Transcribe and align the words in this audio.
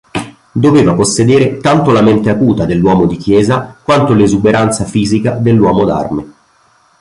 Doveva 0.53 0.95
possedere 0.95 1.59
tanto 1.59 1.91
la 1.91 2.01
mente 2.01 2.31
acuta 2.31 2.65
dell’uomo 2.65 3.05
di 3.05 3.17
Chiesa 3.17 3.75
quanto 3.83 4.13
l’esuberanza 4.13 4.83
fisica 4.83 5.33
dell’uomo 5.35 5.85
d’arme. 5.85 6.25